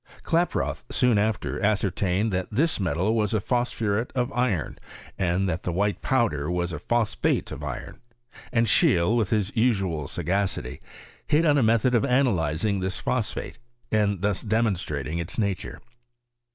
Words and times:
VOL. 0.01 0.15
II. 0.15 0.19
E 0.19 0.23
KlaprotU 0.47 0.83
soon 0.89 1.17
after 1.19 1.63
ascertained 1.63 2.33
that 2.33 2.47
this 2.49 2.79
metal 2.79 3.13
was 3.13 3.35
a 3.35 3.39
phosphuret 3.39 4.11
of 4.15 4.33
iron, 4.33 4.79
and 5.19 5.47
that 5.47 5.61
the 5.61 5.71
white 5.71 6.01
powder 6.01 6.49
WOE 6.49 6.63
a 6.73 6.79
phosphate 6.79 7.51
of 7.51 7.63
iron: 7.63 8.01
and 8.51 8.65
Scheele, 8.65 9.15
with 9.15 9.29
hi> 9.29 9.43
usual 9.53 10.07
sagacity, 10.07 10.81
hit 11.27 11.45
on 11.45 11.59
a 11.59 11.61
method 11.61 11.93
of 11.93 12.03
analyzing 12.03 12.81
thii 12.81 12.99
phosphate, 12.99 13.59
and 13.91 14.23
thus 14.23 14.41
demonstrating 14.41 15.19
its 15.19 15.37
nature. 15.37 15.79